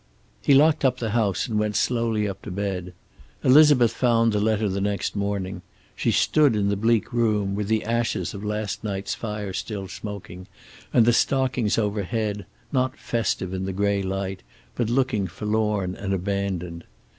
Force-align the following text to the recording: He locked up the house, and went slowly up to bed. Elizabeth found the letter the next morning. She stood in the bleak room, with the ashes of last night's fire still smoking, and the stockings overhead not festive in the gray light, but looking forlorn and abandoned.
He 0.41 0.55
locked 0.55 0.83
up 0.83 0.97
the 0.97 1.11
house, 1.11 1.47
and 1.47 1.59
went 1.59 1.75
slowly 1.75 2.27
up 2.27 2.41
to 2.41 2.49
bed. 2.49 2.95
Elizabeth 3.43 3.91
found 3.91 4.33
the 4.33 4.39
letter 4.39 4.67
the 4.67 4.81
next 4.81 5.15
morning. 5.15 5.61
She 5.95 6.09
stood 6.09 6.55
in 6.55 6.69
the 6.69 6.75
bleak 6.75 7.13
room, 7.13 7.53
with 7.53 7.67
the 7.67 7.83
ashes 7.85 8.33
of 8.33 8.43
last 8.43 8.83
night's 8.83 9.13
fire 9.13 9.53
still 9.53 9.87
smoking, 9.87 10.47
and 10.91 11.05
the 11.05 11.13
stockings 11.13 11.77
overhead 11.77 12.47
not 12.71 12.97
festive 12.97 13.53
in 13.53 13.65
the 13.65 13.73
gray 13.73 14.01
light, 14.01 14.41
but 14.73 14.89
looking 14.89 15.27
forlorn 15.27 15.93
and 15.95 16.15
abandoned. 16.15 16.83